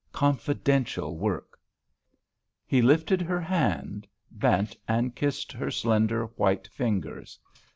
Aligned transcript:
Confidential 0.13 1.15
work." 1.15 1.59
He 2.65 2.81
lifted 2.81 3.21
her 3.21 3.39
hand, 3.39 4.07
bent 4.31 4.75
and 4.87 5.15
kissed 5.15 5.51
her 5.51 5.69
slender 5.69 6.25
white 6.37 6.67
fingers. 6.69 7.37